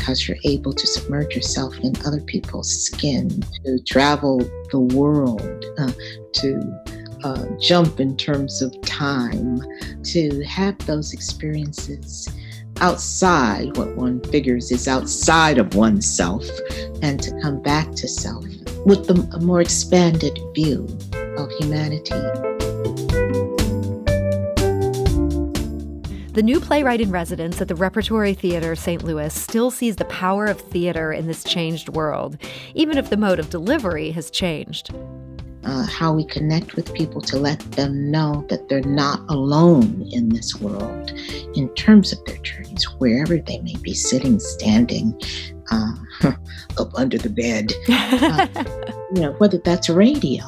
because 0.00 0.26
you're 0.26 0.38
able 0.44 0.72
to 0.72 0.86
submerge 0.86 1.34
yourself 1.34 1.78
in 1.80 1.92
other 2.06 2.22
people's 2.22 2.70
skin, 2.70 3.28
to 3.64 3.78
travel 3.80 4.38
the 4.70 4.80
world, 4.80 5.64
uh, 5.78 5.92
to 6.32 7.18
uh, 7.22 7.44
jump 7.60 8.00
in 8.00 8.16
terms 8.16 8.62
of 8.62 8.74
time, 8.80 9.60
to 10.02 10.42
have 10.44 10.76
those 10.86 11.12
experiences 11.12 12.30
outside 12.80 13.76
what 13.76 13.94
one 13.94 14.22
figures 14.32 14.72
is 14.72 14.88
outside 14.88 15.58
of 15.58 15.74
oneself, 15.74 16.48
and 17.02 17.22
to 17.22 17.38
come 17.42 17.60
back 17.60 17.92
to 17.92 18.08
self 18.08 18.46
with 18.86 19.10
a 19.10 19.40
more 19.40 19.60
expanded 19.60 20.38
view 20.54 20.86
of 21.36 21.50
humanity. 21.58 22.59
The 26.40 26.44
new 26.44 26.58
playwright 26.58 27.02
in 27.02 27.10
residence 27.10 27.60
at 27.60 27.68
the 27.68 27.74
Repertory 27.74 28.32
Theater 28.32 28.74
St. 28.74 29.04
Louis 29.04 29.30
still 29.34 29.70
sees 29.70 29.96
the 29.96 30.06
power 30.06 30.46
of 30.46 30.58
theater 30.58 31.12
in 31.12 31.26
this 31.26 31.44
changed 31.44 31.90
world, 31.90 32.38
even 32.74 32.96
if 32.96 33.10
the 33.10 33.18
mode 33.18 33.38
of 33.38 33.50
delivery 33.50 34.10
has 34.12 34.30
changed. 34.30 34.88
Uh, 35.64 35.84
how 35.84 36.14
we 36.14 36.24
connect 36.24 36.76
with 36.76 36.94
people 36.94 37.20
to 37.20 37.36
let 37.36 37.60
them 37.72 38.10
know 38.10 38.46
that 38.48 38.70
they're 38.70 38.80
not 38.80 39.20
alone 39.28 40.08
in 40.12 40.30
this 40.30 40.58
world 40.58 41.10
in 41.56 41.68
terms 41.74 42.10
of 42.10 42.24
their 42.24 42.38
journeys, 42.38 42.84
wherever 42.96 43.36
they 43.36 43.58
may 43.58 43.76
be 43.82 43.92
sitting, 43.92 44.40
standing, 44.40 45.12
uh, 45.70 45.92
up 46.78 46.90
under 46.94 47.18
the 47.18 47.28
bed, 47.28 47.70
uh, 47.90 48.46
you 49.14 49.20
know, 49.20 49.32
whether 49.32 49.58
that's 49.58 49.90
radio, 49.90 50.44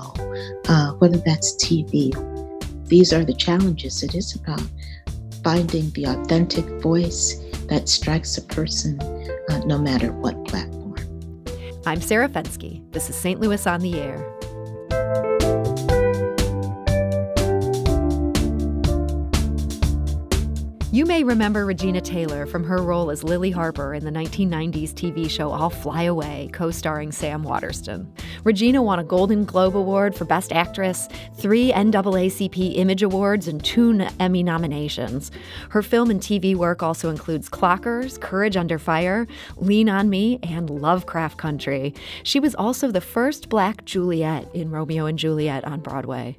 uh, 0.68 0.92
whether 0.92 1.18
that's 1.18 1.54
TV. 1.62 2.14
These 2.86 3.12
are 3.12 3.26
the 3.26 3.34
challenges. 3.34 4.02
It 4.02 4.14
is 4.14 4.34
about 4.34 4.62
finding 5.42 5.90
the 5.90 6.04
authentic 6.04 6.64
voice 6.80 7.36
that 7.68 7.88
strikes 7.88 8.38
a 8.38 8.42
person 8.42 9.00
uh, 9.00 9.58
no 9.64 9.78
matter 9.78 10.12
what 10.12 10.44
platform. 10.46 10.96
I'm 11.84 12.00
Sarah 12.00 12.28
Fenske. 12.28 12.80
This 12.92 13.10
is 13.10 13.16
St. 13.16 13.40
Louis 13.40 13.66
on 13.66 13.80
the 13.80 13.98
Air. 13.98 14.32
You 20.92 21.06
may 21.06 21.24
remember 21.24 21.64
Regina 21.64 22.02
Taylor 22.02 22.44
from 22.44 22.64
her 22.64 22.76
role 22.76 23.10
as 23.10 23.24
Lily 23.24 23.50
Harper 23.50 23.94
in 23.94 24.04
the 24.04 24.10
1990s 24.10 24.92
TV 24.92 25.28
show 25.28 25.50
I'll 25.50 25.70
Fly 25.70 26.02
Away, 26.02 26.50
co 26.52 26.70
starring 26.70 27.10
Sam 27.10 27.42
Waterston. 27.42 28.12
Regina 28.44 28.82
won 28.82 28.98
a 28.98 29.04
Golden 29.04 29.44
Globe 29.44 29.76
Award 29.76 30.16
for 30.16 30.24
Best 30.24 30.52
Actress, 30.52 31.08
three 31.34 31.70
NAACP 31.70 32.76
Image 32.76 33.04
Awards, 33.04 33.46
and 33.46 33.64
two 33.64 34.04
Emmy 34.18 34.42
nominations. 34.42 35.30
Her 35.68 35.80
film 35.80 36.10
and 36.10 36.20
TV 36.20 36.56
work 36.56 36.82
also 36.82 37.08
includes 37.08 37.48
Clockers, 37.48 38.20
Courage 38.20 38.56
Under 38.56 38.80
Fire, 38.80 39.28
Lean 39.58 39.88
on 39.88 40.10
Me, 40.10 40.40
and 40.42 40.68
Lovecraft 40.70 41.38
Country. 41.38 41.94
She 42.24 42.40
was 42.40 42.56
also 42.56 42.90
the 42.90 43.00
first 43.00 43.48
black 43.48 43.84
Juliet 43.84 44.52
in 44.54 44.70
Romeo 44.72 45.06
and 45.06 45.18
Juliet 45.18 45.64
on 45.64 45.78
Broadway. 45.78 46.36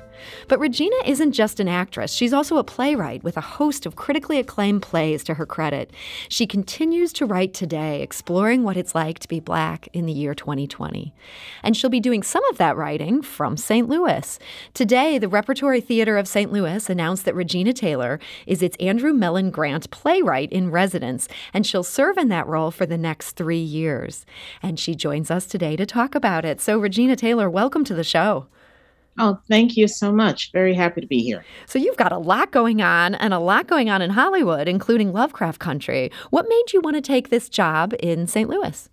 But 0.47 0.59
Regina 0.59 0.95
isn't 1.05 1.31
just 1.31 1.59
an 1.59 1.67
actress, 1.67 2.11
she's 2.11 2.33
also 2.33 2.57
a 2.57 2.63
playwright 2.63 3.23
with 3.23 3.37
a 3.37 3.41
host 3.41 3.85
of 3.85 3.95
critically 3.95 4.39
acclaimed 4.39 4.81
plays 4.81 5.23
to 5.23 5.35
her 5.35 5.45
credit. 5.45 5.91
She 6.29 6.47
continues 6.47 7.13
to 7.13 7.25
write 7.25 7.53
today, 7.53 8.01
exploring 8.01 8.63
what 8.63 8.77
it's 8.77 8.95
like 8.95 9.19
to 9.19 9.27
be 9.27 9.39
black 9.39 9.87
in 9.93 10.05
the 10.05 10.13
year 10.13 10.33
2020. 10.33 11.13
And 11.63 11.75
she'll 11.75 11.92
be 11.93 11.99
doing 11.99 12.23
some 12.23 12.43
of 12.45 12.57
that 12.57 12.75
writing 12.75 13.21
from 13.21 13.55
St. 13.55 13.87
Louis. 13.87 14.39
Today, 14.73 15.19
the 15.19 15.29
Repertory 15.29 15.79
Theater 15.79 16.17
of 16.17 16.27
St. 16.27 16.51
Louis 16.51 16.89
announced 16.89 17.23
that 17.25 17.35
Regina 17.35 17.71
Taylor 17.71 18.19
is 18.47 18.63
its 18.63 18.75
Andrew 18.77 19.13
Mellon 19.13 19.51
Grant 19.51 19.91
playwright 19.91 20.51
in 20.51 20.71
residence, 20.71 21.27
and 21.53 21.67
she'll 21.67 21.83
serve 21.83 22.17
in 22.17 22.29
that 22.29 22.47
role 22.47 22.71
for 22.71 22.87
the 22.87 22.97
next 22.97 23.33
three 23.33 23.61
years. 23.61 24.25
And 24.63 24.79
she 24.79 24.95
joins 24.95 25.29
us 25.29 25.45
today 25.45 25.75
to 25.75 25.85
talk 25.85 26.15
about 26.15 26.45
it. 26.45 26.59
So, 26.59 26.79
Regina 26.79 27.15
Taylor, 27.15 27.47
welcome 27.47 27.83
to 27.83 27.93
the 27.93 28.03
show. 28.03 28.47
Oh, 29.19 29.37
thank 29.47 29.77
you 29.77 29.87
so 29.87 30.11
much. 30.11 30.51
Very 30.51 30.73
happy 30.73 30.99
to 30.99 31.05
be 31.05 31.19
here. 31.19 31.45
So, 31.67 31.77
you've 31.77 31.97
got 31.97 32.11
a 32.11 32.17
lot 32.17 32.49
going 32.49 32.81
on 32.81 33.13
and 33.13 33.35
a 33.35 33.39
lot 33.39 33.67
going 33.67 33.91
on 33.91 34.01
in 34.01 34.09
Hollywood, 34.09 34.67
including 34.67 35.13
Lovecraft 35.13 35.59
Country. 35.59 36.11
What 36.31 36.49
made 36.49 36.73
you 36.73 36.81
want 36.81 36.95
to 36.95 37.01
take 37.01 37.29
this 37.29 37.49
job 37.49 37.93
in 37.99 38.25
St. 38.25 38.49
Louis? 38.49 38.89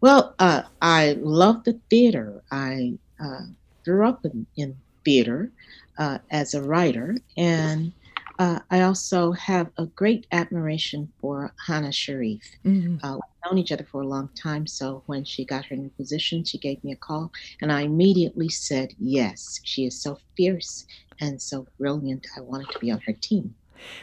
Well, 0.00 0.34
uh, 0.38 0.62
I 0.82 1.16
love 1.20 1.64
the 1.64 1.80
theater. 1.90 2.42
I 2.50 2.98
uh, 3.22 3.46
grew 3.84 4.06
up 4.06 4.24
in, 4.24 4.46
in 4.56 4.76
theater 5.04 5.50
uh, 5.98 6.18
as 6.30 6.54
a 6.54 6.62
writer, 6.62 7.16
and 7.36 7.92
uh, 8.38 8.60
I 8.70 8.82
also 8.82 9.32
have 9.32 9.70
a 9.78 9.86
great 9.86 10.26
admiration 10.32 11.12
for 11.20 11.54
Hana 11.66 11.92
Sharif. 11.92 12.42
Mm-hmm. 12.64 13.04
Uh, 13.04 13.14
we've 13.14 13.50
known 13.50 13.58
each 13.58 13.72
other 13.72 13.86
for 13.90 14.02
a 14.02 14.06
long 14.06 14.28
time, 14.40 14.66
so 14.66 15.02
when 15.06 15.24
she 15.24 15.44
got 15.44 15.64
her 15.66 15.76
new 15.76 15.90
position, 15.90 16.44
she 16.44 16.58
gave 16.58 16.82
me 16.84 16.92
a 16.92 16.96
call, 16.96 17.32
and 17.62 17.72
I 17.72 17.82
immediately 17.82 18.50
said 18.50 18.92
yes. 18.98 19.60
She 19.64 19.86
is 19.86 20.02
so 20.02 20.18
fierce 20.36 20.84
and 21.20 21.40
so 21.40 21.66
brilliant. 21.78 22.26
I 22.36 22.40
wanted 22.42 22.70
to 22.70 22.78
be 22.78 22.90
on 22.90 23.00
her 23.06 23.14
team. 23.14 23.54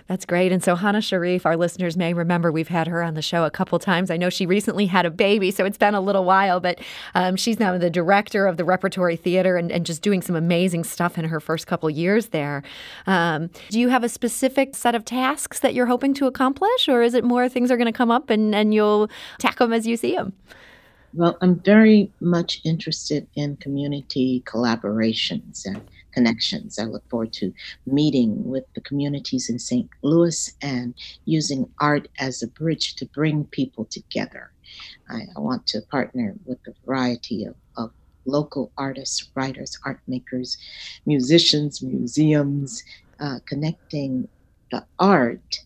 That's 0.08 0.26
great. 0.26 0.52
And 0.52 0.64
so 0.64 0.76
Hana 0.76 1.02
Sharif, 1.02 1.46
our 1.46 1.58
listeners 1.58 1.98
may 1.98 2.14
remember 2.14 2.52
we've 2.52 2.68
had 2.68 2.88
her 2.88 3.04
on 3.04 3.14
the 3.14 3.22
show 3.22 3.44
a 3.46 3.52
couple 3.52 3.80
times. 3.80 4.12
I 4.12 4.18
know 4.18 4.30
she 4.30 4.46
recently 4.46 4.86
had 4.86 5.06
a 5.06 5.12
baby, 5.12 5.52
so 5.52 5.66
it's 5.66 5.78
been 5.78 5.96
a 5.96 6.02
little 6.02 6.26
while, 6.26 6.60
but 6.60 6.80
um, 7.16 7.36
she's 7.36 7.60
now 7.60 7.78
the 7.78 7.90
director 7.90 8.48
of 8.48 8.58
the 8.58 8.66
Repertory 8.66 9.16
Theater 9.16 9.58
and, 9.58 9.72
and, 9.72 9.86
just 9.86 10.02
doing 10.02 10.22
some 10.22 10.36
amazing 10.36 10.86
stuff 10.86 11.18
in 11.18 11.26
her 11.26 11.42
first 11.42 11.68
couple 11.68 11.90
years 11.90 12.28
there. 12.28 12.64
Um, 13.06 13.50
do 13.70 13.80
you 13.80 13.90
have 13.90 14.04
a 14.04 14.10
specific 14.10 14.76
set 14.76 14.96
of 14.96 15.04
tasks 15.04 15.60
that 15.60 15.74
you're 15.74 15.88
hoping 15.88 16.14
to 16.16 16.26
accomplish, 16.26 16.88
or 16.88 17.02
is 17.02 17.14
it 17.14 17.24
more 17.24 17.50
things 17.50 17.70
are 17.70 17.78
going 17.78 17.92
to 17.92 17.98
come 17.98 18.12
up 18.12 18.30
and, 18.30 18.56
and 18.56 18.74
you'll 18.74 19.10
tackle 19.40 19.68
them 19.68 19.74
as 19.74 19.86
you 19.86 19.98
see 19.98 20.16
them? 20.16 20.34
Well, 21.14 21.38
I'm 21.42 21.60
very 21.60 22.12
much 22.22 22.62
interested 22.64 23.28
in 23.36 23.58
community 23.58 24.42
collaborations 24.46 25.66
and 25.66 25.82
connections. 26.14 26.80
I 26.80 26.84
look 26.84 27.08
forward 27.10 27.34
to 27.34 27.54
meeting 27.86 28.44
with 28.46 28.66
the 28.74 28.82
communities 28.82 29.50
in 29.50 29.60
St. 29.60 29.90
Louis 30.02 30.54
and 30.62 30.94
using 31.26 31.70
art 31.80 32.08
as 32.20 32.42
a 32.42 32.48
bridge 32.48 32.96
to 32.96 33.06
bring 33.08 33.46
people 33.46 33.86
together. 33.86 34.52
I, 35.10 35.22
I 35.36 35.40
want 35.40 35.68
to 35.68 35.82
partner 35.82 36.36
with 36.46 36.60
a 36.68 36.74
variety 36.86 37.46
of, 37.46 37.56
of 37.78 37.92
local 38.26 38.72
artists, 38.78 39.30
writers, 39.36 39.78
art 39.86 40.00
makers, 40.08 40.58
musicians, 41.06 41.82
museums, 41.82 42.84
uh, 43.20 43.40
connecting 43.46 44.28
the 44.72 44.86
art, 45.00 45.60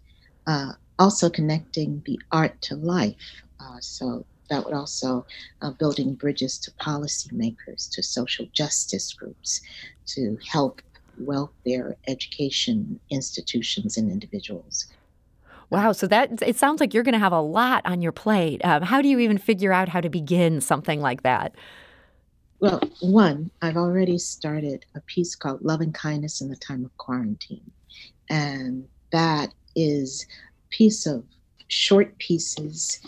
uh, 0.48 0.74
also 1.00 1.30
connecting 1.30 2.02
the 2.06 2.20
art 2.32 2.60
to 2.62 2.76
life. 2.76 3.44
Uh, 3.60 3.78
so 3.80 4.26
that 4.50 4.64
would 4.66 4.74
also 4.74 5.26
uh, 5.62 5.72
building 5.72 6.14
bridges 6.14 6.58
to 6.60 6.72
policymakers, 6.72 7.90
to 7.92 8.04
social 8.04 8.46
justice 8.54 9.14
groups, 9.14 9.62
to 10.08 10.38
help 10.50 10.82
welfare 11.20 11.96
education 12.08 13.00
institutions 13.10 13.98
and 13.98 14.12
individuals. 14.12 14.86
Wow, 15.70 15.92
so 15.92 16.08
that 16.08 16.42
it 16.42 16.56
sounds 16.56 16.80
like 16.80 16.94
you're 16.94 17.04
going 17.04 17.14
to 17.14 17.20
have 17.20 17.34
a 17.34 17.42
lot 17.42 17.82
on 17.86 18.02
your 18.02 18.14
plate. 18.14 18.64
Um, 18.64 18.84
how 18.84 19.02
do 19.02 19.10
you 19.10 19.20
even 19.20 19.38
figure 19.38 19.74
out 19.74 19.90
how 19.90 20.00
to 20.00 20.10
begin 20.10 20.62
something 20.62 21.02
like 21.02 21.24
that? 21.24 21.56
Well, 22.60 22.82
one, 23.02 23.52
I've 23.62 23.78
already 23.78 24.18
started 24.18 24.86
a 24.96 25.02
piece 25.02 25.36
called 25.36 25.62
Love 25.62 25.82
and 25.82 25.94
Kindness 25.94 26.42
in 26.42 26.50
the 26.50 26.56
Time 26.56 26.86
of 26.86 26.96
Quarantine. 26.98 27.70
And 28.30 28.88
that 29.12 29.54
is 29.76 30.26
a 30.66 30.70
piece 30.70 31.06
of 31.06 31.24
short 31.68 32.18
pieces 32.18 33.00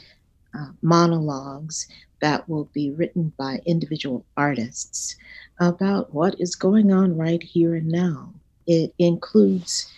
uh, 0.53 0.69
monologues 0.81 1.87
that 2.21 2.47
will 2.49 2.65
be 2.73 2.91
written 2.91 3.31
by 3.37 3.61
individual 3.65 4.25
artists 4.35 5.15
about 5.59 6.13
what 6.13 6.39
is 6.39 6.55
going 6.55 6.91
on 6.91 7.17
right 7.17 7.41
here 7.43 7.75
and 7.75 7.87
now. 7.87 8.33
It 8.67 8.93
includes 8.99 9.91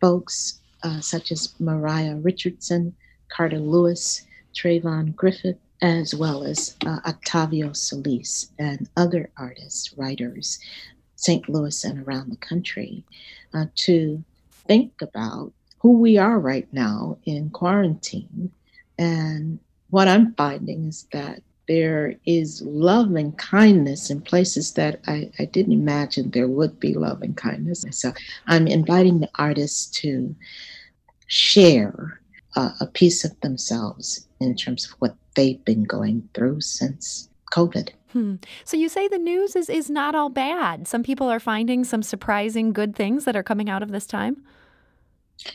folks 0.00 0.60
uh, 0.82 1.00
such 1.00 1.30
as 1.30 1.54
Mariah 1.60 2.16
Richardson, 2.16 2.94
Carter 3.28 3.58
Lewis, 3.58 4.26
Trayvon 4.54 5.14
Griffith, 5.14 5.58
as 5.80 6.14
well 6.14 6.44
as 6.44 6.76
uh, 6.86 7.00
Octavio 7.06 7.72
Solis 7.72 8.50
and 8.58 8.88
other 8.96 9.30
artists, 9.36 9.96
writers, 9.96 10.58
St. 11.16 11.48
Louis 11.48 11.84
and 11.84 12.06
around 12.06 12.30
the 12.30 12.36
country, 12.36 13.04
uh, 13.54 13.66
to 13.76 14.22
think 14.66 14.92
about 15.00 15.52
who 15.78 15.98
we 15.98 16.18
are 16.18 16.38
right 16.38 16.68
now 16.72 17.18
in 17.24 17.50
quarantine 17.50 18.52
and 18.98 19.58
what 19.92 20.08
I'm 20.08 20.32
finding 20.36 20.86
is 20.86 21.06
that 21.12 21.42
there 21.68 22.14
is 22.24 22.62
love 22.62 23.14
and 23.14 23.36
kindness 23.36 24.08
in 24.08 24.22
places 24.22 24.72
that 24.72 25.00
I, 25.06 25.30
I 25.38 25.44
didn't 25.44 25.74
imagine 25.74 26.30
there 26.30 26.48
would 26.48 26.80
be 26.80 26.94
love 26.94 27.20
and 27.20 27.36
kindness. 27.36 27.84
So 27.90 28.14
I'm 28.46 28.66
inviting 28.66 29.20
the 29.20 29.28
artists 29.34 29.84
to 30.00 30.34
share 31.26 32.20
uh, 32.56 32.70
a 32.80 32.86
piece 32.86 33.22
of 33.22 33.38
themselves 33.42 34.26
in 34.40 34.56
terms 34.56 34.86
of 34.86 34.92
what 34.92 35.14
they've 35.34 35.62
been 35.66 35.84
going 35.84 36.26
through 36.32 36.62
since 36.62 37.28
COVID. 37.52 37.90
Hmm. 38.12 38.36
So 38.64 38.78
you 38.78 38.88
say 38.88 39.08
the 39.08 39.18
news 39.18 39.54
is, 39.54 39.68
is 39.68 39.90
not 39.90 40.14
all 40.14 40.30
bad. 40.30 40.88
Some 40.88 41.02
people 41.02 41.28
are 41.28 41.40
finding 41.40 41.84
some 41.84 42.02
surprising 42.02 42.72
good 42.72 42.96
things 42.96 43.26
that 43.26 43.36
are 43.36 43.42
coming 43.42 43.68
out 43.68 43.82
of 43.82 43.92
this 43.92 44.06
time? 44.06 44.42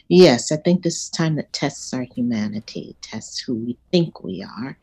Yes, 0.08 0.52
I 0.52 0.58
think 0.58 0.84
this 0.84 1.04
is 1.04 1.10
time 1.10 1.36
that 1.36 1.54
tests 1.54 1.94
our 1.94 2.04
humanity, 2.04 2.96
tests 3.02 3.40
who 3.40 3.56
we 3.56 3.78
think 3.92 4.24
we 4.24 4.44
are 4.44 4.78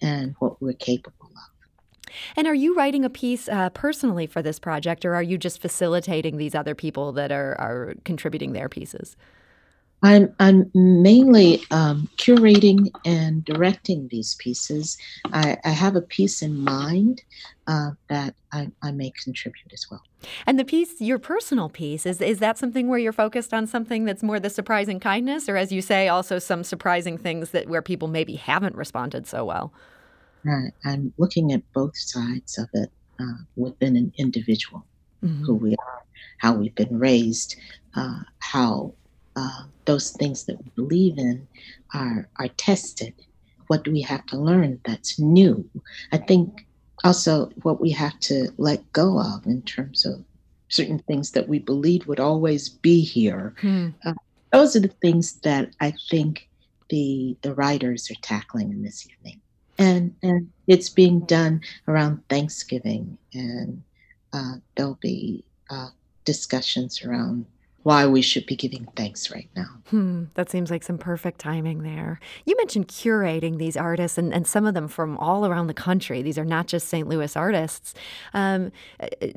and 0.00 0.34
what 0.38 0.60
we're 0.60 0.72
capable 0.72 1.26
of. 1.26 2.12
And 2.36 2.46
are 2.46 2.54
you 2.54 2.74
writing 2.74 3.04
a 3.04 3.10
piece 3.10 3.48
uh, 3.48 3.70
personally 3.70 4.26
for 4.26 4.42
this 4.42 4.58
project, 4.58 5.04
or 5.04 5.14
are 5.14 5.22
you 5.22 5.38
just 5.38 5.60
facilitating 5.60 6.36
these 6.36 6.54
other 6.54 6.74
people 6.74 7.12
that 7.12 7.30
are, 7.30 7.54
are 7.60 7.94
contributing 8.04 8.52
their 8.52 8.68
pieces? 8.68 9.16
I'm, 10.02 10.34
I'm 10.38 10.70
mainly 10.74 11.62
um, 11.70 12.08
curating 12.16 12.90
and 13.04 13.44
directing 13.44 14.08
these 14.08 14.34
pieces. 14.36 14.96
I, 15.26 15.58
I, 15.64 15.70
have 15.70 15.94
a 15.94 16.00
piece 16.00 16.40
in 16.40 16.58
mind 16.58 17.22
uh, 17.66 17.90
that 18.08 18.34
I, 18.52 18.70
I, 18.82 18.92
may 18.92 19.12
contribute 19.22 19.72
as 19.72 19.86
well. 19.90 20.02
And 20.46 20.58
the 20.58 20.64
piece, 20.64 21.00
your 21.00 21.18
personal 21.18 21.68
piece, 21.68 22.06
is, 22.06 22.20
is 22.22 22.38
that 22.38 22.56
something 22.56 22.88
where 22.88 22.98
you're 22.98 23.12
focused 23.12 23.52
on 23.52 23.66
something 23.66 24.04
that's 24.06 24.22
more 24.22 24.40
the 24.40 24.48
surprising 24.48 25.00
kindness, 25.00 25.48
or 25.48 25.56
as 25.56 25.70
you 25.70 25.82
say, 25.82 26.08
also 26.08 26.38
some 26.38 26.64
surprising 26.64 27.18
things 27.18 27.50
that 27.50 27.68
where 27.68 27.82
people 27.82 28.08
maybe 28.08 28.36
haven't 28.36 28.76
responded 28.76 29.26
so 29.26 29.44
well? 29.44 29.72
Uh, 30.48 30.68
I'm 30.84 31.12
looking 31.18 31.52
at 31.52 31.62
both 31.74 31.96
sides 31.96 32.58
of 32.58 32.68
it 32.72 32.90
uh, 33.20 33.44
within 33.56 33.96
an 33.96 34.12
individual, 34.16 34.84
mm-hmm. 35.22 35.44
who 35.44 35.54
we 35.54 35.72
are, 35.72 36.02
how 36.38 36.54
we've 36.54 36.74
been 36.74 36.98
raised, 36.98 37.56
uh, 37.94 38.20
how 38.38 38.94
uh, 39.40 39.62
those 39.86 40.10
things 40.10 40.44
that 40.44 40.58
we 40.62 40.70
believe 40.76 41.18
in 41.18 41.46
are 41.94 42.28
are 42.36 42.48
tested. 42.56 43.14
What 43.68 43.84
do 43.84 43.90
we 43.92 44.02
have 44.02 44.26
to 44.26 44.36
learn 44.36 44.80
that's 44.84 45.18
new? 45.18 45.68
I 46.12 46.18
think 46.18 46.66
also 47.04 47.50
what 47.62 47.80
we 47.80 47.90
have 47.90 48.18
to 48.20 48.48
let 48.58 48.92
go 48.92 49.18
of 49.18 49.46
in 49.46 49.62
terms 49.62 50.04
of 50.04 50.24
certain 50.68 50.98
things 50.98 51.30
that 51.32 51.48
we 51.48 51.58
believed 51.58 52.06
would 52.06 52.20
always 52.20 52.68
be 52.68 53.00
here. 53.00 53.54
Hmm. 53.60 53.88
Uh, 54.04 54.14
those 54.52 54.76
are 54.76 54.80
the 54.80 54.96
things 55.02 55.40
that 55.40 55.70
I 55.80 55.94
think 56.10 56.48
the 56.90 57.36
the 57.42 57.54
writers 57.54 58.10
are 58.10 58.20
tackling 58.22 58.70
in 58.72 58.82
this 58.82 59.06
evening, 59.08 59.40
and 59.78 60.14
and 60.22 60.50
it's 60.66 60.90
being 60.90 61.20
done 61.20 61.62
around 61.88 62.22
Thanksgiving, 62.28 63.16
and 63.32 63.82
uh, 64.32 64.54
there'll 64.74 64.98
be 65.00 65.44
uh, 65.70 65.90
discussions 66.24 67.02
around 67.04 67.46
why 67.82 68.06
we 68.06 68.20
should 68.20 68.44
be 68.44 68.56
giving 68.56 68.86
thanks 68.94 69.30
right 69.30 69.48
now. 69.56 69.66
Hmm, 69.88 70.24
that 70.34 70.50
seems 70.50 70.70
like 70.70 70.82
some 70.82 70.98
perfect 70.98 71.40
timing 71.40 71.82
there. 71.82 72.20
You 72.44 72.54
mentioned 72.58 72.88
curating 72.88 73.56
these 73.56 73.76
artists 73.76 74.18
and, 74.18 74.34
and 74.34 74.46
some 74.46 74.66
of 74.66 74.74
them 74.74 74.86
from 74.86 75.16
all 75.16 75.46
around 75.46 75.66
the 75.66 75.74
country. 75.74 76.20
These 76.20 76.38
are 76.38 76.44
not 76.44 76.66
just 76.66 76.88
St. 76.88 77.08
Louis 77.08 77.34
artists. 77.34 77.94
Um, 78.34 78.70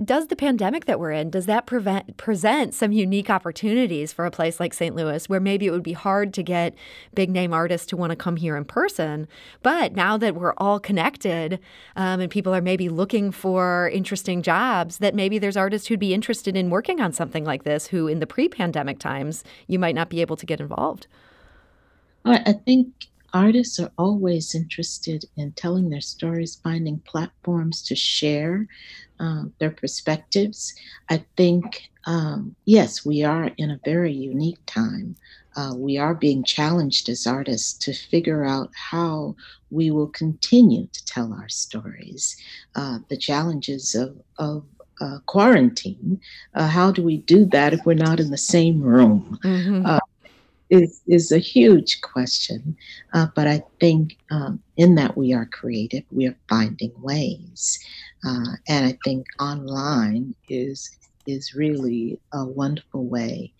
does 0.04 0.28
the 0.28 0.36
pandemic 0.36 0.86
that 0.86 1.00
we're 1.00 1.12
in, 1.12 1.30
does 1.30 1.46
that 1.46 1.66
prevent, 1.66 2.18
present 2.18 2.74
some 2.74 2.92
unique 2.92 3.30
opportunities 3.30 4.12
for 4.12 4.26
a 4.26 4.32
place 4.32 4.60
like 4.60 4.74
St. 4.74 4.96
Louis 4.96 5.30
where 5.30 5.40
maybe 5.40 5.66
it 5.66 5.72
would 5.72 5.82
be 5.82 5.94
hard 5.94 6.34
to 6.34 6.44
get 6.44 6.76
big 7.14 7.30
name 7.30 7.54
artists 7.54 7.88
to 7.88 7.98
want 7.98 8.10
to 8.10 8.16
come 8.18 8.36
here 8.36 8.58
in 8.58 8.66
person? 8.66 9.28
But 9.62 9.94
now 9.96 10.18
that 10.18 10.36
we're 10.36 10.54
all 10.58 10.82
connected 10.82 11.60
um, 11.96 12.20
and 12.20 12.30
people 12.30 12.54
are 12.54 12.62
maybe 12.62 12.90
looking 12.90 13.32
for 13.32 13.90
interesting 13.94 14.42
jobs, 14.42 14.98
that 14.98 15.16
maybe 15.16 15.40
there's 15.40 15.58
artists 15.58 15.88
who'd 15.88 16.00
be 16.00 16.14
interested 16.14 16.58
in 16.58 16.70
working 16.70 17.00
on 17.00 17.14
something 17.14 17.46
like 17.46 17.64
this 17.64 17.88
who 17.88 18.10
in 18.10 18.20
the 18.20 18.33
pre 18.34 18.50
pandemic 18.50 18.98
times, 18.98 19.44
you 19.68 19.78
might 19.78 19.94
not 19.94 20.10
be 20.10 20.20
able 20.20 20.36
to 20.36 20.48
get 20.48 20.60
involved? 20.60 21.06
I 22.26 22.54
think 22.66 22.88
artists 23.32 23.80
are 23.80 23.92
always 23.96 24.56
interested 24.56 25.24
in 25.38 25.52
telling 25.52 25.92
their 25.92 26.02
stories, 26.02 26.60
finding 26.64 26.98
platforms 27.02 27.84
to 27.84 27.96
share 27.96 28.68
um, 29.20 29.54
their 29.60 29.70
perspectives. 29.70 30.74
I 31.12 31.24
think, 31.38 31.92
um, 32.06 32.56
yes, 32.66 33.06
we 33.06 33.24
are 33.24 33.52
in 33.58 33.70
a 33.70 33.80
very 33.86 34.14
unique 34.14 34.66
time. 34.66 35.16
Uh, 35.56 35.74
we 35.76 36.00
are 36.00 36.16
being 36.16 36.44
challenged 36.44 37.10
as 37.10 37.28
artists 37.28 37.74
to 37.86 37.94
figure 37.94 38.44
out 38.44 38.72
how 38.74 39.36
we 39.70 39.92
will 39.92 40.08
continue 40.08 40.88
to 40.88 41.06
tell 41.06 41.34
our 41.34 41.50
stories. 41.50 42.36
Uh, 42.74 42.98
the 43.10 43.18
challenges 43.18 43.94
of, 43.94 44.18
of 44.40 44.64
uh, 45.04 45.20
quarantine. 45.26 46.20
Uh, 46.56 46.68
how 46.68 46.92
do 46.92 47.04
we 47.04 47.18
do 47.18 47.46
that 47.46 47.74
if 47.74 47.86
we're 47.86 47.94
not 47.94 48.20
in 48.20 48.32
the 48.32 48.38
same 48.38 48.82
room? 48.82 49.38
Mm-hmm. 49.44 49.86
Uh, 49.86 50.00
is 50.70 51.02
is 51.08 51.32
a 51.32 51.40
huge 51.40 52.02
question, 52.02 52.76
uh, 53.14 53.28
but 53.36 53.48
I 53.48 53.62
think 53.80 54.18
um, 54.32 54.64
in 54.78 54.96
that 54.96 55.16
we 55.18 55.34
are 55.34 55.46
creative, 55.46 56.04
we 56.10 56.26
are 56.26 56.38
finding 56.50 56.94
ways, 57.02 57.78
uh, 58.26 58.56
and 58.68 58.86
I 58.86 58.98
think 59.04 59.28
online 59.40 60.34
is 60.48 60.90
is 61.28 61.54
really 61.54 62.20
a 62.34 62.46
wonderful 62.46 63.06
way 63.06 63.54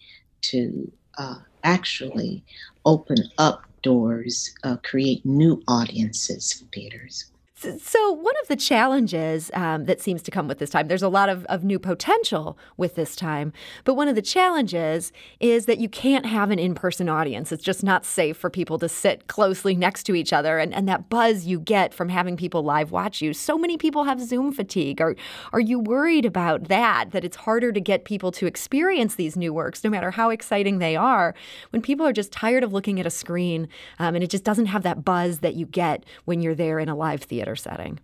to 0.44 0.92
uh, 1.18 1.40
actually 1.64 2.44
open 2.86 3.18
up 3.38 3.62
doors, 3.84 4.54
create 4.84 5.26
new 5.26 5.62
audiences 5.68 6.54
for 6.54 6.66
theaters. 6.74 7.33
So, 7.64 8.12
one 8.12 8.34
of 8.42 8.50
the 8.50 8.58
challenges 8.58 9.50
um, 9.54 9.86
that 9.86 10.02
seems 10.02 10.22
to 10.24 10.32
come 10.32 10.50
with 10.50 10.60
this 10.60 10.70
time, 10.70 10.90
there's 10.90 11.04
a 11.04 11.08
lot 11.08 11.30
of, 11.30 11.46
of 11.46 11.64
new 11.64 11.80
potential 11.80 12.58
with 12.76 12.96
this 12.96 13.16
time, 13.16 13.54
but 13.86 13.94
one 13.94 14.10
of 14.10 14.16
the 14.16 14.22
challenges 14.22 15.14
is 15.40 15.66
that 15.66 15.78
you 15.78 15.88
can't 15.88 16.26
have 16.26 16.52
an 16.52 16.60
in 16.60 16.76
person 16.76 17.08
audience. 17.08 17.54
It's 17.54 17.64
just 17.64 17.82
not 17.82 18.06
safe 18.06 18.36
for 18.36 18.50
people 18.50 18.78
to 18.80 18.90
sit 18.90 19.28
closely 19.28 19.76
next 19.76 20.04
to 20.04 20.16
each 20.16 20.34
other. 20.34 20.60
And, 20.60 20.74
and 20.74 20.90
that 20.90 21.10
buzz 21.10 21.46
you 21.46 21.60
get 21.60 21.94
from 21.94 22.10
having 22.10 22.36
people 22.36 22.64
live 22.64 22.92
watch 22.92 23.22
you. 23.22 23.34
So 23.34 23.58
many 23.58 23.78
people 23.78 24.04
have 24.04 24.22
Zoom 24.22 24.52
fatigue. 24.52 25.00
Are, 25.00 25.16
are 25.54 25.62
you 25.62 25.80
worried 25.80 26.26
about 26.26 26.68
that? 26.68 27.12
That 27.12 27.24
it's 27.24 27.38
harder 27.38 27.72
to 27.72 27.80
get 27.80 28.04
people 28.04 28.32
to 28.34 28.46
experience 28.46 29.16
these 29.16 29.38
new 29.38 29.54
works, 29.54 29.86
no 29.86 29.90
matter 29.90 30.12
how 30.12 30.32
exciting 30.32 30.80
they 30.80 30.98
are, 30.98 31.34
when 31.70 31.82
people 31.82 32.06
are 32.06 32.14
just 32.14 32.34
tired 32.34 32.64
of 32.64 32.74
looking 32.74 33.00
at 33.00 33.06
a 33.06 33.10
screen 33.10 33.70
um, 34.00 34.16
and 34.16 34.24
it 34.24 34.30
just 34.30 34.44
doesn't 34.44 34.66
have 34.66 34.84
that 34.84 35.06
buzz 35.06 35.40
that 35.40 35.56
you 35.56 35.66
get 35.66 36.06
when 36.26 36.42
you're 36.42 36.56
there 36.56 36.80
in 36.80 36.90
a 36.90 36.96
live 36.96 37.24
theater? 37.24 37.53
Theater 37.56 37.70
setting? 37.70 38.00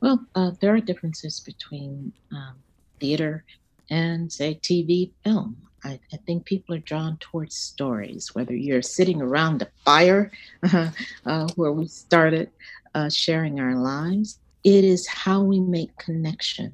Well, 0.00 0.24
uh, 0.34 0.52
there 0.60 0.74
are 0.74 0.80
differences 0.80 1.40
between 1.40 2.12
um, 2.32 2.56
theater 3.00 3.44
and, 3.90 4.32
say, 4.32 4.58
TV 4.62 5.10
film. 5.24 5.56
I, 5.84 5.98
I, 6.12 6.16
think 6.26 6.44
people 6.44 6.74
are 6.76 6.80
drawn 6.80 7.16
towards 7.18 7.56
stories, 7.56 8.34
whether 8.34 8.54
you're 8.54 8.82
sitting 8.82 9.20
around 9.20 9.62
a 9.62 9.68
fire 9.84 10.30
uh, 10.72 10.90
uh, 11.26 11.48
where 11.56 11.72
we 11.72 11.88
started 11.88 12.50
uh, 12.94 13.08
sharing 13.08 13.60
our 13.60 13.74
lives. 13.74 14.38
It 14.64 14.84
is 14.84 15.06
how 15.08 15.42
we 15.42 15.60
make 15.60 15.96
connection 15.98 16.72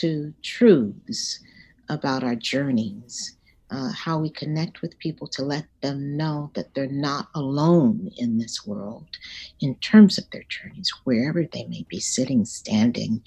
to 0.00 0.32
truths 0.42 1.40
about 1.88 2.24
our 2.24 2.34
journeys 2.34 3.37
uh, 3.70 3.92
how 3.92 4.18
we 4.18 4.30
connect 4.30 4.80
with 4.80 4.98
people 4.98 5.26
to 5.26 5.42
let 5.42 5.66
them 5.82 6.16
know 6.16 6.50
that 6.54 6.74
they're 6.74 6.86
not 6.86 7.28
alone 7.34 8.10
in 8.16 8.38
this 8.38 8.66
world 8.66 9.06
in 9.60 9.74
terms 9.76 10.16
of 10.18 10.24
their 10.30 10.44
journeys, 10.48 10.90
wherever 11.04 11.44
they 11.44 11.64
may 11.66 11.84
be 11.88 12.00
sitting, 12.00 12.44
standing, 12.44 13.22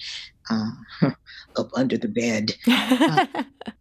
uh, 0.50 0.72
up 1.58 1.70
under 1.76 1.98
the 1.98 2.08
bed. 2.08 2.56
Uh, 3.02 3.26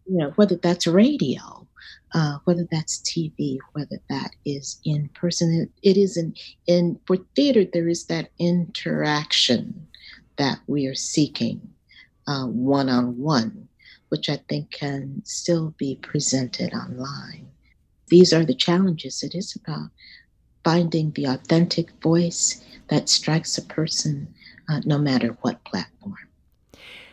you 0.06 0.18
know, 0.18 0.30
whether 0.36 0.56
that's 0.56 0.86
radio, 0.86 1.66
uh, 2.14 2.38
whether 2.44 2.66
that's 2.70 2.98
TV, 3.02 3.58
whether 3.72 3.98
that 4.08 4.30
is 4.44 4.80
in 4.84 5.08
person. 5.14 5.68
It, 5.82 5.90
it 5.90 6.00
is 6.00 6.16
in, 6.16 6.34
in 6.66 6.98
for 7.06 7.18
theater. 7.36 7.64
There 7.64 7.88
is 7.88 8.06
that 8.06 8.30
interaction 8.38 9.86
that 10.36 10.58
we 10.66 10.86
are 10.86 10.94
seeking 10.94 11.60
one 12.26 12.88
on 12.88 13.18
one 13.18 13.68
which 14.10 14.28
I 14.28 14.40
think 14.48 14.70
can 14.70 15.22
still 15.24 15.74
be 15.78 15.98
presented 16.02 16.72
online. 16.74 17.48
These 18.08 18.32
are 18.32 18.44
the 18.44 18.54
challenges. 18.54 19.22
It 19.22 19.34
is 19.34 19.56
about 19.56 19.90
finding 20.64 21.12
the 21.12 21.26
authentic 21.26 21.90
voice 22.02 22.62
that 22.88 23.08
strikes 23.08 23.58
a 23.58 23.62
person 23.62 24.34
uh, 24.68 24.80
no 24.84 24.98
matter 24.98 25.36
what 25.40 25.64
platform. 25.64 26.29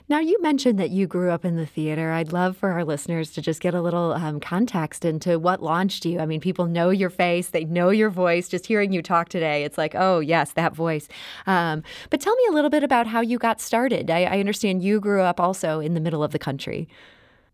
Now, 0.10 0.20
you 0.22 0.42
mentioned 0.42 0.80
that 0.80 0.92
you 0.92 1.06
grew 1.06 1.32
up 1.32 1.44
in 1.44 1.58
the 1.58 1.66
theater. 1.66 2.14
I'd 2.14 2.32
love 2.32 2.56
for 2.56 2.72
our 2.72 2.86
listeners 2.86 3.32
to 3.32 3.42
just 3.42 3.60
get 3.60 3.74
a 3.74 3.82
little 3.82 4.14
um, 4.14 4.40
context 4.40 5.04
into 5.04 5.38
what 5.38 5.62
launched 5.62 6.06
you. 6.06 6.20
I 6.20 6.26
mean, 6.26 6.40
people 6.40 6.66
know 6.66 6.92
your 6.92 7.10
face, 7.10 7.50
they 7.50 7.66
know 7.66 7.90
your 7.90 8.10
voice. 8.10 8.48
Just 8.48 8.68
hearing 8.68 8.94
you 8.94 9.02
talk 9.02 9.28
today, 9.28 9.66
it's 9.66 9.78
like, 9.78 9.96
oh, 9.96 10.22
yes, 10.22 10.54
that 10.54 10.74
voice. 10.74 11.10
Um, 11.46 11.84
but 12.10 12.22
tell 12.22 12.34
me 12.38 12.44
a 12.50 12.54
little 12.54 12.70
bit 12.70 12.86
about 12.86 13.08
how 13.08 13.20
you 13.20 13.38
got 13.38 13.60
started. 13.60 14.10
I, 14.10 14.24
I 14.24 14.40
understand 14.40 14.82
you 14.82 15.02
grew 15.02 15.20
up 15.24 15.42
also 15.42 15.82
in 15.82 15.94
the 15.94 16.00
middle 16.00 16.24
of 16.24 16.32
the 16.32 16.40
country. 16.40 16.88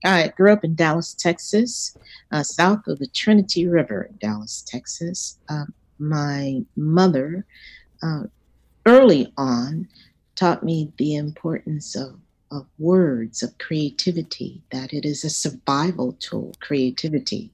I 0.05 0.27
grew 0.37 0.53
up 0.53 0.63
in 0.63 0.75
Dallas, 0.75 1.15
Texas, 1.15 1.97
uh, 2.31 2.43
south 2.43 2.85
of 2.85 2.99
the 2.99 3.07
Trinity 3.07 3.65
River 3.67 4.03
in 4.03 4.17
Dallas, 4.17 4.61
Texas. 4.61 5.39
Uh, 5.49 5.65
my 5.97 6.61
mother, 6.75 7.47
uh, 8.03 8.25
early 8.85 9.33
on, 9.37 9.87
taught 10.35 10.61
me 10.61 10.91
the 10.97 11.15
importance 11.15 11.95
of 11.95 12.19
of 12.53 12.67
words, 12.77 13.41
of 13.41 13.57
creativity, 13.57 14.61
that 14.71 14.93
it 14.93 15.05
is 15.05 15.23
a 15.23 15.29
survival 15.29 16.13
tool, 16.19 16.53
creativity, 16.59 17.49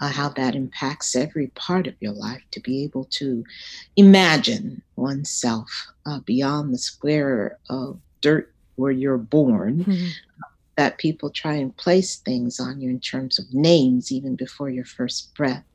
uh, 0.00 0.08
how 0.08 0.28
that 0.28 0.54
impacts 0.54 1.16
every 1.16 1.46
part 1.48 1.86
of 1.86 1.94
your 2.00 2.12
life 2.12 2.42
to 2.50 2.60
be 2.60 2.84
able 2.84 3.04
to 3.04 3.44
imagine 3.96 4.82
oneself 4.96 5.70
uh, 6.04 6.20
beyond 6.20 6.72
the 6.72 6.78
square 6.78 7.58
of 7.70 7.98
dirt 8.20 8.52
where 8.76 8.92
you're 8.92 9.18
born. 9.18 9.84
Mm-hmm. 9.84 10.08
that 10.76 10.96
people 10.96 11.28
try 11.28 11.54
and 11.54 11.76
place 11.76 12.16
things 12.16 12.58
on 12.58 12.80
you 12.80 12.88
in 12.88 12.98
terms 12.98 13.38
of 13.38 13.52
names 13.52 14.10
even 14.10 14.34
before 14.36 14.70
your 14.70 14.86
first 14.86 15.34
breath, 15.34 15.66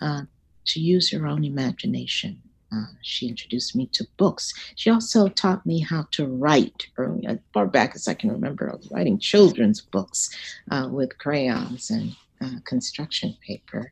uh, 0.00 0.22
to 0.64 0.80
use 0.80 1.12
your 1.12 1.26
own 1.26 1.44
imagination. 1.44 2.40
Uh, 2.72 2.86
she 3.02 3.28
introduced 3.28 3.74
me 3.74 3.86
to 3.86 4.06
books. 4.16 4.52
She 4.76 4.90
also 4.90 5.28
taught 5.28 5.66
me 5.66 5.80
how 5.80 6.06
to 6.12 6.26
write. 6.26 6.86
Early, 6.96 7.26
as 7.26 7.38
far 7.52 7.66
back 7.66 7.94
as 7.94 8.06
I 8.06 8.14
can 8.14 8.30
remember, 8.30 8.70
I 8.70 8.76
was 8.76 8.90
writing 8.90 9.18
children's 9.18 9.80
books 9.80 10.30
uh, 10.70 10.88
with 10.90 11.18
crayons 11.18 11.90
and 11.90 12.14
uh, 12.40 12.60
construction 12.64 13.36
paper. 13.46 13.90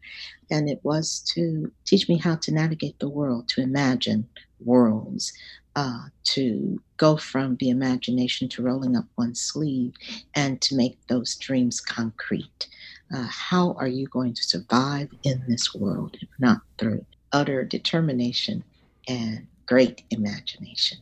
And 0.50 0.70
it 0.70 0.80
was 0.82 1.20
to 1.34 1.70
teach 1.84 2.08
me 2.08 2.18
how 2.18 2.36
to 2.36 2.52
navigate 2.52 2.98
the 2.98 3.08
world, 3.08 3.48
to 3.48 3.60
imagine 3.62 4.28
worlds, 4.64 5.32
uh, 5.76 6.06
to 6.24 6.80
go 6.96 7.16
from 7.16 7.56
the 7.56 7.70
imagination 7.70 8.48
to 8.48 8.62
rolling 8.62 8.96
up 8.96 9.04
one 9.16 9.34
sleeve 9.34 9.94
and 10.34 10.60
to 10.60 10.74
make 10.74 10.98
those 11.06 11.36
dreams 11.36 11.80
concrete. 11.80 12.68
Uh, 13.14 13.26
how 13.28 13.72
are 13.74 13.88
you 13.88 14.06
going 14.08 14.34
to 14.34 14.42
survive 14.42 15.08
in 15.22 15.42
this 15.48 15.74
world 15.74 16.16
if 16.20 16.28
not 16.38 16.62
through 16.78 17.04
utter 17.32 17.64
determination 17.64 18.64
and 19.08 19.46
great 19.66 20.04
imagination? 20.10 20.98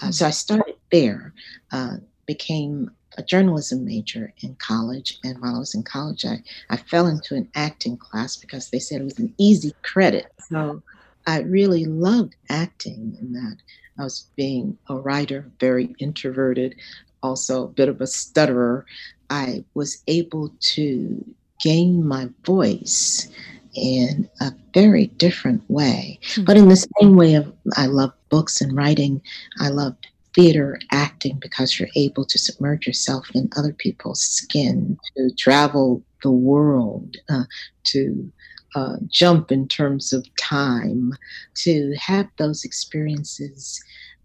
Uh, 0.00 0.10
so 0.10 0.26
I 0.26 0.30
started 0.30 0.76
there, 0.92 1.32
uh, 1.72 1.96
became 2.26 2.90
a 3.16 3.22
journalism 3.22 3.84
major 3.84 4.32
in 4.42 4.54
college. 4.56 5.18
And 5.24 5.40
while 5.40 5.56
I 5.56 5.58
was 5.58 5.74
in 5.74 5.82
college, 5.82 6.24
I, 6.24 6.42
I 6.70 6.76
fell 6.76 7.06
into 7.06 7.34
an 7.34 7.48
acting 7.54 7.96
class 7.96 8.36
because 8.36 8.70
they 8.70 8.78
said 8.78 9.00
it 9.00 9.04
was 9.04 9.18
an 9.18 9.34
easy 9.38 9.74
credit. 9.82 10.26
So 10.48 10.82
I 11.26 11.40
really 11.40 11.86
loved 11.86 12.36
acting 12.50 13.16
in 13.20 13.32
that 13.32 13.56
I 13.98 14.04
was 14.04 14.26
being 14.36 14.76
a 14.88 14.96
writer, 14.96 15.50
very 15.58 15.94
introverted, 15.98 16.76
also 17.22 17.64
a 17.64 17.68
bit 17.68 17.88
of 17.88 18.00
a 18.00 18.06
stutterer. 18.06 18.84
I 19.30 19.64
was 19.74 20.02
able 20.06 20.52
to 20.60 21.34
gain 21.60 22.06
my 22.06 22.28
voice 22.44 23.28
in 23.76 24.28
a 24.40 24.52
very 24.74 25.06
different 25.18 25.62
way. 25.68 26.18
Mm-hmm. 26.22 26.44
But 26.44 26.56
in 26.56 26.68
the 26.68 26.86
same 27.00 27.16
way 27.16 27.34
of 27.34 27.52
I 27.76 27.86
love 27.86 28.12
books 28.28 28.60
and 28.60 28.76
writing, 28.76 29.20
I 29.60 29.68
loved 29.68 30.06
theater 30.34 30.78
acting 30.92 31.38
because 31.38 31.78
you're 31.78 31.88
able 31.96 32.24
to 32.24 32.38
submerge 32.38 32.86
yourself 32.86 33.30
in 33.34 33.48
other 33.56 33.72
people's 33.72 34.20
skin, 34.20 34.98
to 35.16 35.30
travel 35.34 36.02
the 36.22 36.30
world, 36.30 37.16
uh, 37.30 37.44
to 37.84 38.30
uh, 38.74 38.96
jump 39.08 39.50
in 39.50 39.66
terms 39.66 40.12
of 40.12 40.26
time, 40.36 41.14
to 41.54 41.94
have 41.98 42.28
those 42.36 42.64
experiences 42.64 43.82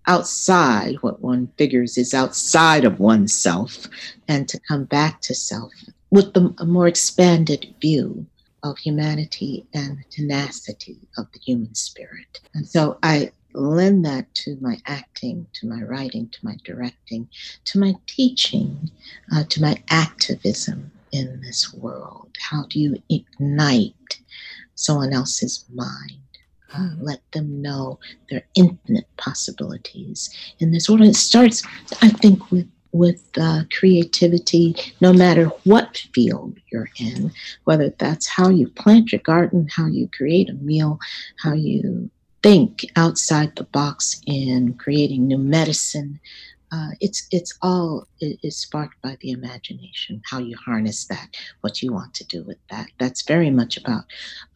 outside 0.07 0.95
what 1.01 1.21
one 1.21 1.47
figures 1.57 1.97
is 1.97 2.13
outside 2.13 2.83
of 2.83 2.99
oneself, 2.99 3.87
and 4.27 4.49
to 4.49 4.59
come 4.67 4.83
back 4.83 5.21
to 5.21 5.33
self 5.33 5.71
with 6.09 6.33
the, 6.33 6.53
a 6.57 6.65
more 6.65 6.87
expanded 6.87 7.73
view 7.81 8.25
of 8.63 8.77
humanity 8.77 9.65
and 9.73 9.97
the 9.97 10.03
tenacity 10.09 10.99
of 11.17 11.31
the 11.31 11.39
human 11.39 11.73
spirit. 11.75 12.39
And 12.53 12.67
so 12.67 12.97
I 13.03 13.31
lend 13.53 14.05
that 14.05 14.33
to 14.33 14.57
my 14.61 14.77
acting, 14.85 15.47
to 15.53 15.67
my 15.67 15.81
writing, 15.81 16.29
to 16.29 16.39
my 16.43 16.55
directing, 16.63 17.27
to 17.65 17.79
my 17.79 17.95
teaching, 18.07 18.91
uh, 19.33 19.43
to 19.45 19.61
my 19.61 19.81
activism 19.89 20.91
in 21.11 21.41
this 21.41 21.73
world. 21.73 22.29
How 22.39 22.65
do 22.69 22.79
you 22.79 23.01
ignite 23.09 24.21
someone 24.75 25.13
else's 25.13 25.65
mind? 25.73 26.19
Uh, 26.73 26.77
hmm. 26.77 27.03
let 27.03 27.19
them 27.33 27.61
know 27.61 27.99
their 28.29 28.43
infinite 28.55 29.07
possibilities 29.17 30.29
in 30.59 30.71
this 30.71 30.89
world. 30.89 31.01
It 31.01 31.15
starts, 31.15 31.63
I 32.01 32.09
think, 32.09 32.49
with 32.49 32.69
with 32.91 33.23
uh, 33.39 33.63
creativity, 33.71 34.75
no 34.99 35.13
matter 35.13 35.45
what 35.63 35.97
field 36.13 36.57
you're 36.71 36.89
in, 36.97 37.31
whether 37.63 37.89
that's 37.97 38.27
how 38.27 38.49
you 38.49 38.67
plant 38.67 39.11
your 39.11 39.21
garden, 39.21 39.67
how 39.75 39.87
you 39.87 40.09
create 40.15 40.49
a 40.49 40.53
meal, 40.53 40.99
how 41.41 41.53
you 41.53 42.09
think 42.43 42.85
outside 42.95 43.55
the 43.55 43.63
box 43.65 44.19
in 44.25 44.73
creating 44.73 45.27
new 45.27 45.37
medicine. 45.37 46.19
Uh, 46.73 46.91
it's 47.01 47.27
it's 47.31 47.57
all 47.61 48.07
is 48.21 48.57
sparked 48.57 49.01
by 49.01 49.17
the 49.19 49.31
imagination. 49.31 50.21
How 50.29 50.39
you 50.39 50.55
harness 50.57 51.05
that, 51.07 51.35
what 51.61 51.81
you 51.81 51.91
want 51.91 52.13
to 52.15 52.23
do 52.25 52.43
with 52.43 52.57
that. 52.69 52.87
That's 52.97 53.23
very 53.23 53.49
much 53.49 53.75
about 53.77 54.05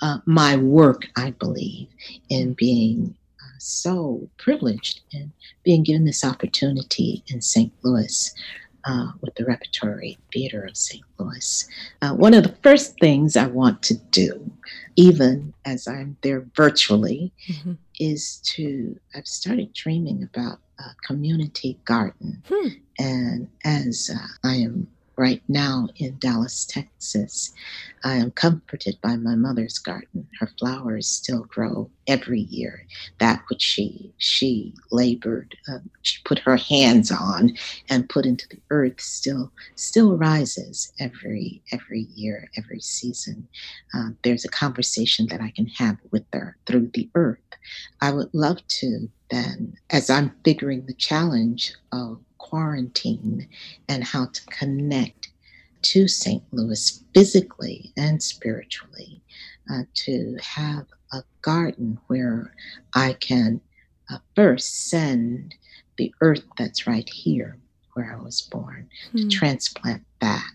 uh, 0.02 0.20
my 0.26 0.56
work. 0.56 1.08
I 1.18 1.32
believe 1.32 1.90
in 2.30 2.54
being 2.54 3.16
so 3.60 4.30
privileged 4.38 5.02
in 5.12 5.32
being 5.64 5.84
given 5.84 6.06
this 6.06 6.24
opportunity 6.24 7.24
in 7.28 7.42
St. 7.42 7.72
Louis 7.84 8.34
uh, 8.86 9.12
with 9.22 9.36
the 9.36 9.46
Repertory 9.46 10.18
Theater 10.32 10.64
of 10.64 10.78
St. 10.78 11.04
Louis. 11.18 11.68
Uh, 12.02 12.14
one 12.14 12.34
of 12.34 12.44
the 12.44 12.56
first 12.64 13.00
things 13.00 13.36
I 13.36 13.48
want 13.48 13.82
to 13.84 13.96
do, 14.12 14.52
even 14.96 15.54
as 15.66 15.88
I'm 15.88 16.18
there 16.22 16.46
virtually, 16.56 17.32
mm-hmm. 17.48 17.74
is 18.00 18.38
to, 18.56 19.00
I've 19.16 19.28
started 19.28 19.74
dreaming 19.74 20.24
about 20.24 20.60
a 20.80 20.96
community 21.06 21.80
garden. 21.86 22.44
Hmm. 22.48 22.68
And 23.00 23.48
as 23.64 24.12
uh, 24.14 24.28
I 24.48 24.56
am 24.56 24.88
right 25.18 25.42
now 25.48 25.90
in 25.98 26.18
Dallas, 26.20 26.66
Texas. 26.66 27.54
I 28.04 28.16
am 28.16 28.32
comforted 28.32 28.98
by 29.02 29.16
my 29.16 29.36
mother's 29.36 29.80
garden. 29.80 30.28
Her 30.40 30.50
flowers 30.60 31.08
still 31.08 31.44
grow 31.44 31.90
every 32.08 32.42
year. 32.42 32.86
That 33.20 33.44
which 33.50 33.62
she 33.62 34.14
she 34.18 34.74
labored, 34.92 35.56
uh, 35.68 35.80
she 36.02 36.20
put 36.26 36.40
her 36.40 36.58
hands 36.58 37.12
on 37.12 37.56
and 37.90 38.10
put 38.10 38.26
into 38.26 38.48
the 38.50 38.62
earth 38.70 39.02
still 39.02 39.52
still 39.76 40.18
rises 40.18 40.92
every 41.00 41.64
every 41.72 42.08
year, 42.14 42.50
every 42.58 42.80
season. 42.80 43.48
Uh, 43.94 44.10
there's 44.24 44.46
a 44.46 44.50
conversation 44.50 45.28
that 45.30 45.42
I 45.42 45.52
can 45.52 45.68
have 45.68 45.98
with 46.12 46.26
her 46.34 46.58
through 46.68 46.92
the 46.94 47.10
earth. 47.16 47.40
I 48.02 48.12
would 48.12 48.30
love 48.34 48.58
to 48.80 49.10
then, 49.32 49.74
as 49.90 50.10
I'm 50.10 50.32
figuring 50.44 50.86
the 50.86 50.94
challenge 50.94 51.74
of 51.92 52.20
quarantine 52.46 53.48
and 53.90 54.04
how 54.04 54.28
to 54.28 54.46
connect 54.46 55.30
to 55.82 56.08
St. 56.08 56.44
Louis 56.52 57.04
physically 57.14 57.92
and 57.98 58.22
spiritually, 58.22 59.22
uh, 59.72 59.82
to 59.96 60.38
have 60.42 60.86
a 61.12 61.24
garden 61.42 61.98
where 62.06 62.54
I 62.94 63.14
can 63.14 63.62
uh, 64.12 64.20
first 64.36 64.90
send 64.90 65.56
the 65.98 66.14
earth 66.22 66.44
that's 66.56 66.86
right 66.86 67.10
here 67.10 67.58
where 67.94 68.16
I 68.16 68.24
was 68.24 68.42
born, 68.42 68.90
mm. 69.12 69.18
to 69.18 69.24
hmm. 69.24 69.30
transplant 69.30 70.04
that, 70.20 70.54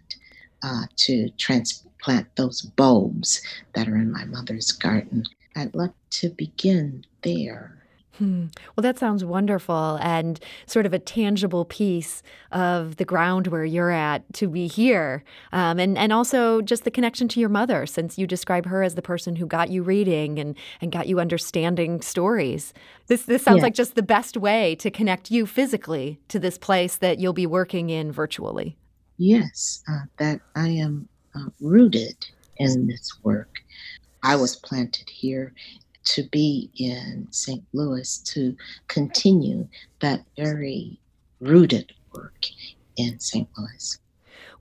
uh, 0.63 0.85
to 1.07 1.31
transplant 1.31 2.37
those 2.37 2.61
bulbs 2.63 3.41
that 3.75 3.89
are 3.89 3.97
in 3.97 4.13
my 4.13 4.27
mother's 4.27 4.71
garden. 4.71 5.25
I'd 5.57 5.75
love 5.75 5.95
to 6.11 6.29
begin 6.29 7.05
there 7.23 7.80
Hmm. 8.19 8.47
Well, 8.77 8.83
that 8.83 8.99
sounds 8.99 9.25
wonderful 9.25 9.99
and 10.03 10.39
sort 10.67 10.85
of 10.85 10.93
a 10.93 10.99
tangible 10.99 11.65
piece 11.65 12.23
of 12.53 12.97
the 12.97 13.05
ground 13.05 13.47
where 13.47 13.65
you're 13.65 13.91
at 13.91 14.31
to 14.35 14.49
be 14.49 14.67
here. 14.67 15.25
Um, 15.53 15.79
and, 15.79 15.97
and 15.97 16.13
also 16.13 16.61
just 16.61 16.85
the 16.85 16.91
connection 16.91 17.29
to 17.29 17.41
your 17.41 17.49
mother, 17.49 17.87
since 17.87 18.19
you 18.19 18.27
describe 18.27 18.67
her 18.67 18.83
as 18.83 18.95
the 18.95 19.03
person 19.03 19.37
who 19.37 19.47
got 19.47 19.71
you 19.71 19.83
reading 19.83 20.39
and, 20.39 20.57
and 20.81 20.93
got 20.93 21.07
you 21.07 21.21
understanding 21.21 22.03
stories. 22.03 22.75
This, 23.07 23.23
this 23.23 23.43
sounds 23.43 23.63
like 23.63 23.75
just 23.75 23.95
the 23.95 24.03
best 24.03 24.37
way 24.37 24.75
to 24.77 24.91
connect 24.91 25.31
you 25.31 25.47
physically 25.47 26.21
to 26.29 26.39
this 26.39 26.59
place 26.59 26.97
that 26.97 27.19
you'll 27.19 27.33
be 27.33 27.47
working 27.47 27.91
in 27.91 28.13
virtually. 28.13 28.77
Yes, 29.19 29.83
uh, 29.89 30.01
that 30.19 30.41
I 30.57 30.69
am 30.69 31.09
uh, 31.35 31.51
rooted 31.61 32.17
in 32.57 32.87
this 32.87 33.13
work. 33.23 33.51
I 34.23 34.37
was 34.37 34.57
planted 34.57 35.09
here 35.09 35.55
to 36.05 36.23
be 36.25 36.71
in 36.77 37.27
St. 37.31 37.65
Louis 37.73 38.19
to 38.19 38.57
continue 38.89 39.69
that 40.01 40.25
very 40.37 40.99
rooted 41.41 41.93
work 42.15 42.47
in 42.97 43.19
St. 43.19 43.49
Louis. 43.57 43.99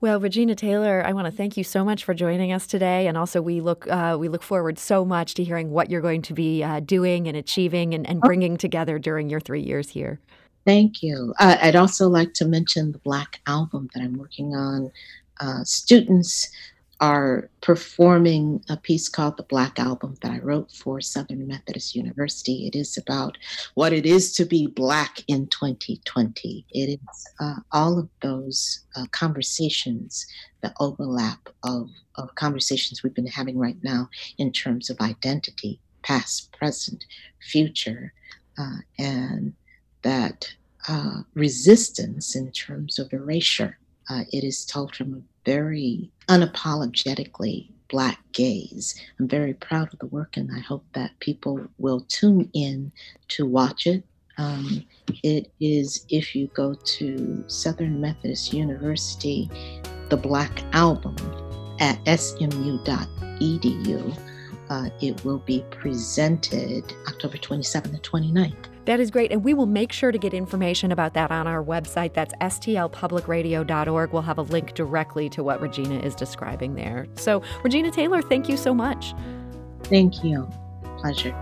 Well, 0.00 0.18
Regina 0.18 0.54
Taylor, 0.54 1.04
I 1.04 1.12
want 1.12 1.26
to 1.26 1.30
thank 1.30 1.58
you 1.58 1.64
so 1.64 1.84
much 1.84 2.04
for 2.04 2.14
joining 2.14 2.52
us 2.52 2.66
today, 2.66 3.06
and 3.06 3.18
also 3.18 3.42
we 3.42 3.60
look 3.60 3.86
uh, 3.86 4.16
we 4.18 4.28
look 4.28 4.42
forward 4.42 4.78
so 4.78 5.04
much 5.04 5.34
to 5.34 5.44
hearing 5.44 5.70
what 5.70 5.90
you're 5.90 6.00
going 6.00 6.22
to 6.22 6.32
be 6.32 6.62
uh, 6.62 6.80
doing 6.80 7.28
and 7.28 7.36
achieving 7.36 7.92
and, 7.92 8.08
and 8.08 8.22
bringing 8.22 8.56
together 8.56 8.98
during 8.98 9.28
your 9.28 9.40
three 9.40 9.60
years 9.60 9.90
here. 9.90 10.18
Thank 10.64 11.02
you. 11.02 11.34
Uh, 11.38 11.56
I'd 11.60 11.76
also 11.76 12.08
like 12.08 12.32
to 12.34 12.46
mention 12.46 12.92
the 12.92 12.98
Black 12.98 13.40
album 13.46 13.90
that 13.94 14.02
I'm 14.02 14.16
working 14.16 14.54
on. 14.54 14.90
Uh, 15.38 15.64
students 15.64 16.50
are 17.00 17.48
performing 17.62 18.62
a 18.68 18.76
piece 18.76 19.08
called 19.08 19.36
The 19.36 19.44
Black 19.44 19.78
Album 19.78 20.16
that 20.22 20.32
I 20.32 20.38
wrote 20.38 20.70
for 20.70 21.00
Southern 21.00 21.46
Methodist 21.46 21.94
University. 21.94 22.66
It 22.66 22.76
is 22.76 22.98
about 22.98 23.38
what 23.74 23.92
it 23.92 24.04
is 24.04 24.34
to 24.34 24.44
be 24.44 24.66
Black 24.66 25.22
in 25.26 25.46
2020. 25.48 26.66
It 26.70 27.00
is 27.00 27.26
uh, 27.40 27.56
all 27.72 27.98
of 27.98 28.08
those 28.22 28.80
uh, 28.96 29.06
conversations, 29.12 30.26
the 30.62 30.74
overlap 30.78 31.48
of, 31.64 31.88
of 32.16 32.34
conversations 32.34 33.02
we've 33.02 33.14
been 33.14 33.26
having 33.26 33.58
right 33.58 33.78
now 33.82 34.10
in 34.36 34.52
terms 34.52 34.90
of 34.90 35.00
identity, 35.00 35.80
past, 36.02 36.52
present, 36.52 37.06
future, 37.40 38.12
uh, 38.58 38.76
and 38.98 39.54
that 40.02 40.54
uh, 40.88 41.22
resistance 41.34 42.34
in 42.36 42.50
terms 42.52 42.98
of 42.98 43.12
erasure 43.12 43.78
Uh, 44.10 44.24
it 44.32 44.42
is 44.42 44.66
told 44.66 44.96
from 44.96 45.14
a 45.14 45.22
very 45.50 46.08
unapologetically 46.28 47.66
Black 47.88 48.20
gaze. 48.30 48.94
I'm 49.18 49.26
very 49.26 49.54
proud 49.54 49.92
of 49.92 49.98
the 49.98 50.06
work, 50.06 50.36
and 50.36 50.48
I 50.54 50.60
hope 50.60 50.84
that 50.92 51.18
people 51.18 51.60
will 51.78 52.02
tune 52.02 52.48
in 52.52 52.92
to 53.34 53.44
watch 53.46 53.88
it. 53.88 54.04
Um, 54.38 54.84
it 55.24 55.50
is, 55.58 56.06
if 56.08 56.36
you 56.36 56.46
go 56.54 56.74
to 56.74 57.44
Southern 57.48 58.00
Methodist 58.00 58.52
University, 58.52 59.50
the 60.08 60.16
Black 60.16 60.62
Album 60.72 61.16
at 61.80 61.98
smu.edu. 62.04 62.80
Uh, 64.70 64.88
it 65.00 65.24
will 65.24 65.38
be 65.38 65.64
presented 65.72 66.84
October 67.08 67.38
27th 67.38 67.86
and 67.86 68.02
29th. 68.04 68.69
That 68.86 69.00
is 69.00 69.10
great. 69.10 69.32
And 69.32 69.44
we 69.44 69.54
will 69.54 69.66
make 69.66 69.92
sure 69.92 70.12
to 70.12 70.18
get 70.18 70.34
information 70.34 70.92
about 70.92 71.14
that 71.14 71.30
on 71.30 71.46
our 71.46 71.62
website. 71.62 72.14
That's 72.14 72.34
stlpublicradio.org. 72.34 74.12
We'll 74.12 74.22
have 74.22 74.38
a 74.38 74.42
link 74.42 74.74
directly 74.74 75.28
to 75.30 75.42
what 75.42 75.60
Regina 75.60 75.98
is 76.00 76.14
describing 76.14 76.74
there. 76.74 77.06
So, 77.16 77.42
Regina 77.62 77.90
Taylor, 77.90 78.22
thank 78.22 78.48
you 78.48 78.56
so 78.56 78.74
much. 78.74 79.14
Thank 79.84 80.24
you. 80.24 80.48
Pleasure. 80.98 81.34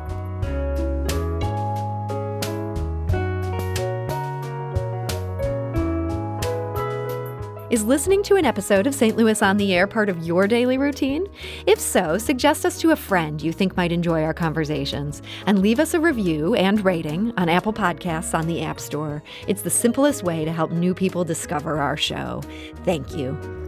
Is 7.70 7.84
listening 7.84 8.22
to 8.22 8.36
an 8.36 8.46
episode 8.46 8.86
of 8.86 8.94
St. 8.94 9.14
Louis 9.14 9.42
on 9.42 9.58
the 9.58 9.74
Air 9.74 9.86
part 9.86 10.08
of 10.08 10.22
your 10.22 10.48
daily 10.48 10.78
routine? 10.78 11.26
If 11.66 11.78
so, 11.78 12.16
suggest 12.16 12.64
us 12.64 12.80
to 12.80 12.92
a 12.92 12.96
friend 12.96 13.42
you 13.42 13.52
think 13.52 13.76
might 13.76 13.92
enjoy 13.92 14.22
our 14.22 14.32
conversations 14.32 15.20
and 15.44 15.58
leave 15.58 15.78
us 15.78 15.92
a 15.92 16.00
review 16.00 16.54
and 16.54 16.82
rating 16.82 17.34
on 17.36 17.50
Apple 17.50 17.74
Podcasts 17.74 18.32
on 18.32 18.46
the 18.46 18.62
App 18.62 18.80
Store. 18.80 19.22
It's 19.46 19.60
the 19.60 19.68
simplest 19.68 20.22
way 20.22 20.46
to 20.46 20.52
help 20.52 20.70
new 20.70 20.94
people 20.94 21.24
discover 21.24 21.78
our 21.78 21.98
show. 21.98 22.40
Thank 22.86 23.14
you. 23.14 23.67